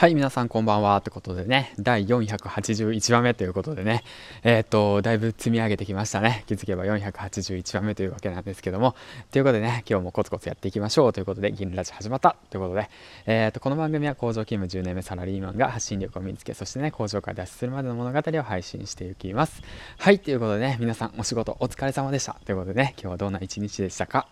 [0.00, 0.98] はい、皆さんこんばんは。
[1.02, 4.02] ということでね、第481話目ということでね、
[4.42, 6.42] えっ、ー、と、だいぶ積み上げてきましたね。
[6.46, 8.96] 気づけば481話目というわけなんですけども、
[9.30, 12.88] ということでね、今日もコツコツやっていきましょうということで、銀ラジ始まったということで、
[13.26, 19.60] えっ、ー、と、この番組は工場勤務10年目サラリーマンが発信力を身につけ、そしてね、工場から脱出するまでの物語を配信していきます。
[19.98, 22.38] はい、ということでね、皆さんお仕事お疲れ様でした。
[22.46, 24.26] ということでね、今日はどんな一日でしたか。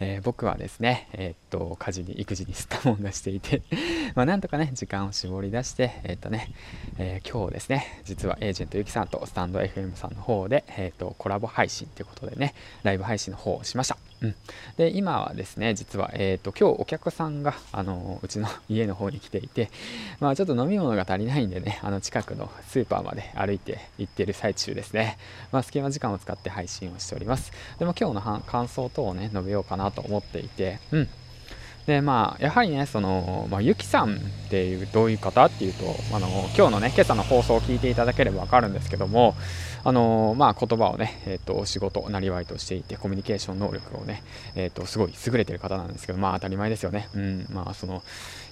[0.00, 3.62] えー、僕はですね、えっと、家事に育児に吸ったもんだしていて
[4.14, 6.52] まあ、なんとかね、時間を絞り出して、えっ、ー、とね、
[6.98, 13.96] えー、今日ですね、実はエージェントゆきさんとスタンド FM さんの方で、えっ、ー、と、コラボ配信ということでね、ライブ配信の方をしました。
[14.20, 14.34] うん。
[14.76, 19.68] で、今はですね、実は、えっ、と、今日お客さんが、あの、うちの家の方に来ていて、
[20.20, 25.18] まあ、ちょっと飲み物が足りないんでね、あの、近くのスーパーまで歩いて行ってる最中ですね。
[25.50, 27.50] まあ、隙間時間を使って配信をしております。
[27.80, 31.08] でも今日の感想等をね、述べようかなと思っていて、うん。
[31.86, 35.84] でまあやはりねその、まあ、ゆきさんっていうどういう方っていうと
[36.14, 39.34] あの今日のね今朝の放送を聞いていただければ分かるんですけども
[39.84, 44.22] あのまあ言葉をね、えーと、仕事なりわいとしていてコミュニケーション能力をね、
[44.54, 47.08] えーと、すごい優れてる方なんですけどまあ当たり前ですよね。
[47.14, 48.02] うんまあその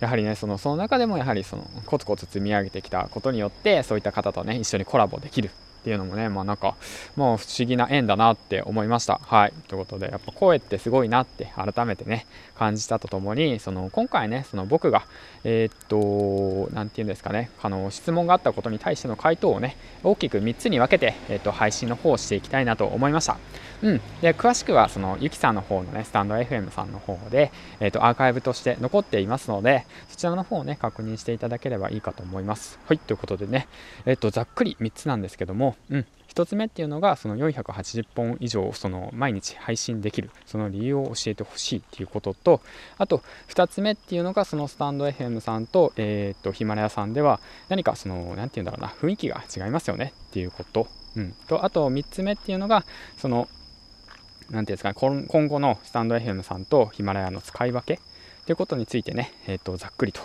[0.00, 5.50] やはりねそのその中でもやはりそのコツコツ積み上げてきたことによってそういった方とね一緒にコラボできる
[5.80, 6.76] っていうのもね、まあなんか、
[7.16, 9.18] もう不思議な縁だなって思いました。
[9.24, 9.52] はい。
[9.66, 15.04] ということで、やっぱ声ってすごいなって改めてね、感じたとともに、その今回ね、その僕が、
[15.42, 23.38] えー、っと、何て言うんですかね、あの、質問があったことに対しての回答をね、大きく3つに分けて、えー、っと、配信の方をしていきたいなと思いました。
[23.82, 24.00] うん。
[24.20, 27.50] で、詳しくは、その、ゆきさんの方のね、スタンド FM さんの方で、
[27.80, 32.78] えっと、アーカイブとして残っていますので、そちらの方をね、確認していただければいいかと思います。
[32.86, 32.98] はい。
[32.98, 33.68] ということでね、
[34.06, 42.60] えっと、ざっくり3つなんですけども、うん、1つ目っていうのがその480本以上その毎日配信できるその理由を教えてほしいっていうことと
[42.98, 52.84] あと2つ目っていうのがそのスタンド FM さんと,、えー、とヒマラヤさんでは何かその何て言うんだろうな雰囲気が違いますよねっていうこと、うん、とあと3つ目っていうのが
[53.18, 53.48] その
[54.50, 58.00] 何ていうんですか今後のスタンド FM さんとヒマラヤの使い分け
[58.46, 60.20] ということについてね、えー、とざっくりと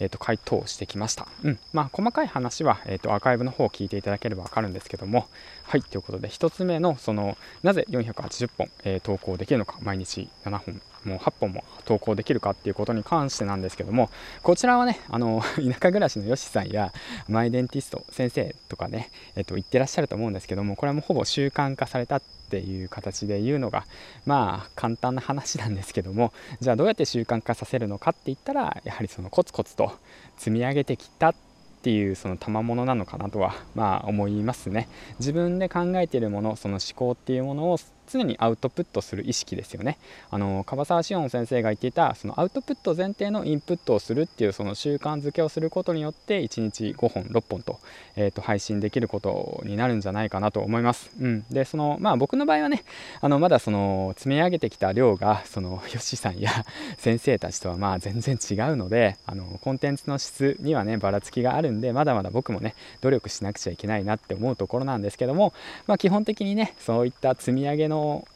[0.00, 1.26] えー、と回答してきました。
[1.42, 1.58] うん。
[1.72, 5.28] まあ、細かい話は、えー、とアーカイブの方を聞いていただければ分かるんですけども、
[5.66, 14.10] はい、ということで、1つ目の、その、なぜ480本、えー、投稿できるのか、毎日7本、もう8本も投稿できるかっていうことに関してなんですけども、
[14.42, 16.92] こちらはね、あの、 田舎暮らしのヨシさんや、
[17.28, 23.84] マイデンティスト先生とかね、えっ、と、言ってらっしゃると思うんですけども、これはもうほぼ習慣化されたっていう形で言うのが
[24.26, 29.92] まあ簡単な話なんですけどもじゃあどうやって習慣化させるのかって言ったらやはりそのコツコツと
[30.36, 31.53] 積み上げてきたって
[31.84, 34.88] ていうその賜物なのかなとはまあ思いますね。
[35.18, 37.76] 自分で考えているものその思考っていうものを
[38.06, 39.98] 常にアウトプットする意識ですよね。
[40.30, 47.78] あの樺沢志音先生が言っていたそのアウトプット前提のインプットをするっていうその習慣づけをすることによって1日5本6本と,、
[48.16, 52.84] えー、と配信できることになるんじゃないかなと思います、うん、でそのまあ僕の場合はね
[53.20, 56.50] あのまだその積み上げてきた量がその ヨシさんや
[56.98, 65.52] 先生たちとはまあ全然違うのであのコンテンツの質にはねばらつきがあるんでまだまだ僕もね努力しなくちゃいけないなって思うところなんですけども
[65.86, 68.28] まあ基本的にねそういった積み上げのの、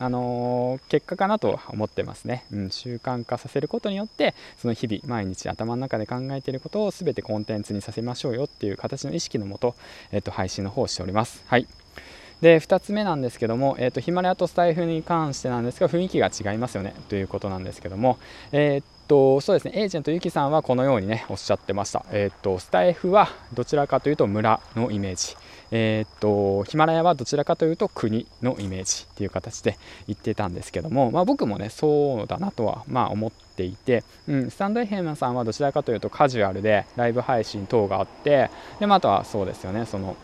[0.00, 9.74] あの、結果かなと思ってますね、うん、習慣化させることによってその日々毎日頭の中で考えていることを全てコンテンツにさせましょうよっていう形の意識のもと、
[10.12, 11.42] えっと、配信の方をしております。
[11.46, 11.66] はい。
[12.40, 18.18] で2つ目なんですけども、えーと、ヒマラヤとスタイフに関してなんですが雰囲気が違いますよねということなんですけども、
[18.52, 19.72] えーとそうですね。
[19.74, 25.34] エージェントゆきさんはこのようにねおっしゃってました、えーとスタイフはどちらかというと村のイメージ。
[25.70, 40.16] えー、っとヒマラヤはどちらかというと国のイメージっていう形で言ってたんですけども、まあ、僕もねそうだなとはまあ思っていて、うん、スタンドエヘマさんはどちらかというとカジュアルでライブ配信等があってで、まあ、あとはそうですよねその、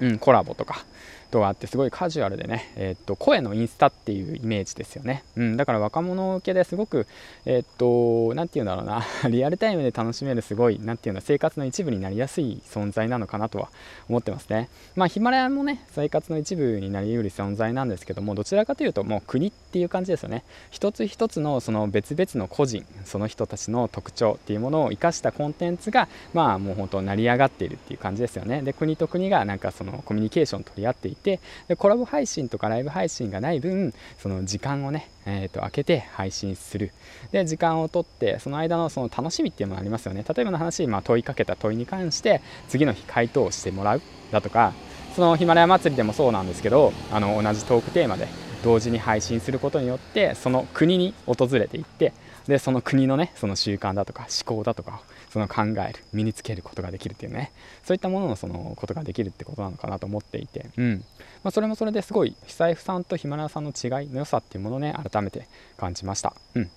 [0.00, 0.84] うん、コラボとか
[1.26, 7.06] とがあってすごいカジュアルでね、えー、っと声のインスタっていうイメージですよね、うん、だから若者向けですごく
[7.44, 13.68] えー、っと何て言うんだろうな リアルタイムで楽しめるすごい何て言うんだ生活の一部になりやすい存在なのかなとは
[14.08, 14.68] 思ってますね。
[14.94, 20.44] まあヒマラヤもね生活の一部になりうる存在なんですけどもどちらかというともう国っていう感じですよね。
[20.70, 28.62] 一つ一つのその別々の個人その人たちの特徴っていうものを生かしたコンテンツがまあもう本当成り上がっているっていう感じですよね。
[28.62, 36.92] で国と国がなんかそのコミュニケーション取り合っていてでコラボ配信とかライブ配信がない分その時間をね、えー、と開けて配信する。
[37.32, 40.24] で時間をとってその間のその楽しみっていうのもありますよね。
[40.28, 44.72] 例えばの話、まあ、問いかけた問いに関して次の日回答をしてもらうだとか
[45.14, 48.28] そのヒマラヤ祭りでもそうなんですけどあの同じトークテーマで
[48.62, 52.12] 同時に配信することによってその国に訪れていって
[52.46, 57.52] でその国のねその習慣だとか思考だとかその考える身につけることができるっていうね。
[57.84, 61.04] そういったもののそのことができるってことなのかなと思っていて、うん。
[61.42, 65.46] まあ、それもそれですごい久枝さんとヒマラヤさんの違いの良さっていうものをね改めて
[65.76, 66.34] 感じました。
[66.54, 66.70] うん。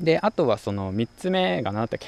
[0.00, 2.06] であとはその3つ目が何だったっけ？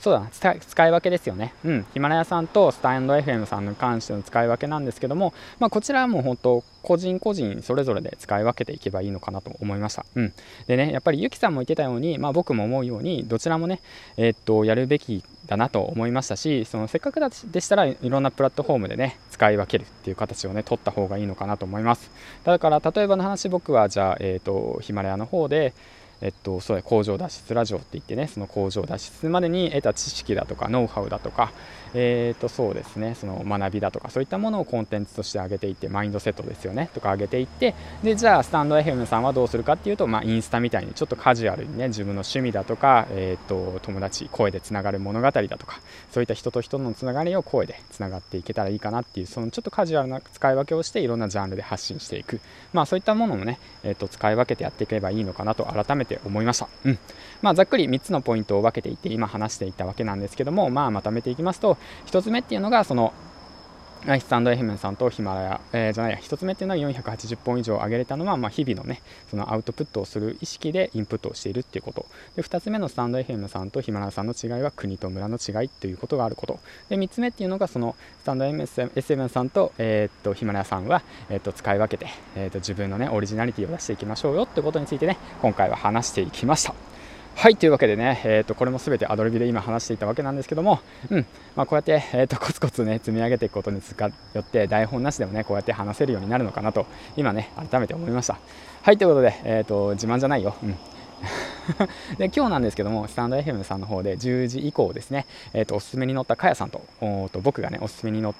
[0.00, 1.54] そうだ使い分けですよね。
[1.64, 1.86] うん。
[1.92, 10.06] ヒマラヤさんとスタンド FM さんに関しての使い分けなんですけども、まあ、こちらはもう本当、個人個人それぞれで使い分けていけばいいのかなと思いました。
[10.14, 10.32] うん。
[10.66, 13.80] でね、やっぱりゆきさんも言ってたように、まあ、僕も思うように、どちらもね、
[14.16, 17.20] えー、っと、やるべきだなと思いましたし、そのせっかく
[17.50, 22.10] でしたらいろんなプラットフォームでね、使い分けるっていう形をね、取った方がいいのかなと思います。
[22.44, 25.74] だから、例えばの話、僕はじゃあ、えー、っと、ヒマラヤの方で、
[26.20, 31.52] えっと、そう工場脱出ラジオって言ってねその工場脱出までに得た知識だとかノウハウだとか、
[31.94, 33.14] えー、とそうですね。
[33.14, 36.90] その学びだとかそういったものをコンテンツとして上げていってマインドセットですよね。
[36.94, 45.80] とか上げていってでじゃあスタンド FM さんはどうするかっていうと、まあ、インスタみたいにちょっとカジュアルにね自分の趣味だとか、えー、と友達声でつながる物語だとか
[46.10, 52.40] そういった人と人のつながりを声でつながっていけたらいいかなっていうそのちょっとカジュアルな使い分けをしていろんなジャンルで発信していく。
[52.72, 56.68] まあそういったものもね、えー、と使い分けてやっていけばいいのかなと改めて思いました。
[56.84, 56.98] うん。
[57.40, 63.12] まあ、ざっくり3つのポイントを分けていって今話していたわけなんですけども、まあ、まとめていきますと1つ目っていうのがその
[64.04, 72.06] スタンド FM さんとヒマラヤ、えー、じゃないや、1つ目っていうのは480本以上上げれたのは、まあ、日々のね、そのアウトプットをする意識でインプットをしているっていうこと。
[72.36, 76.60] で、2つ目のスタンド FM さんとヒマラヤさんの違いは国と村の違いっていうことがあること。
[76.88, 86.74] で、3つ目っていうのが、そのスタンド FM さんと、えー、っと、ヒマラヤさんは、えー、っと、使い分けて、え、っと、自分のね、オリジナリティを出していきましょうよってことについてね、今回は話していきました。
[87.40, 93.80] はい、というわけでね、えーと、これも全てアドリブで今話していたわけなんですけども、うんまあ、こうやって、えーと、コツコツね、積み上げていくことに
[94.34, 96.86] よって、台本なしでもね、こうやって話せるようになるのかなと、
[97.16, 98.40] 今ね、改めて思いました。
[98.82, 100.56] はい、ということで、えーと、自慢じゃないよ。
[100.64, 100.76] うん
[102.18, 108.34] で今日なんですけども、スタンド FM さんの方で10時以降ですね、えーと、おすすめに乗ったかやさんとおと僕がね、おすすめに乗っ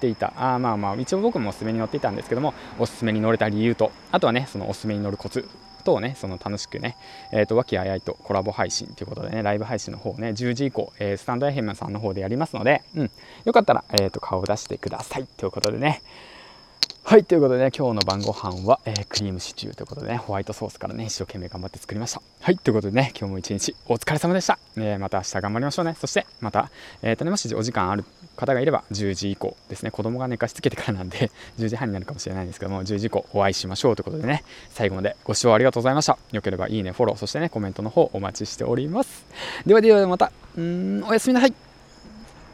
[0.00, 5.48] ていた、あまあまあ、一応僕もおすすめに乗っていたんですけども、おすすめに乗れた理由と、あとはね、そのおすすめに乗るコツ
[5.84, 6.96] とね、その楽しくね、
[7.30, 13.10] えっ、ー、と、和気あいあいとコラボ配信ということでね、ライブ配信の方ね、10時以降、えー、スタンド FM さんの方でやりますので、うん、
[13.44, 16.02] よかったら、えっ、と、顔を出してくださいということでね、
[17.14, 22.22] はい、ということでね、今日の晩ご飯は、えー、クリームシチューということでね、ホワイトソースからね、一生懸命頑張って作りました。
[22.40, 24.58] はい、ということでね、今日も一日お疲れ様でした。
[24.76, 25.96] えー、また明日頑張りましょうね。
[26.00, 26.70] そして、また、
[27.02, 28.04] え、ー、とね、もしお時間ある
[28.36, 36.18] 方がいれば、10時以降ですね、子供が寝かしつけてからなんで、 10時半になるかもしれないんですけども、10時以降お会いしましょうということでね、最後までご視聴ありがとうございました。
[36.32, 39.26] よければいいね、フォロー、そしてね、コメントの方お待ちしております。
[39.66, 41.73] ではではまた、うん、おやすみなさい。